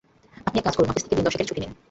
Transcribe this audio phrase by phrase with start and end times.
[0.47, 1.71] আপনি এক কাজ করুন-অফিস থেকে দিন দশেকের ছুটি নিন।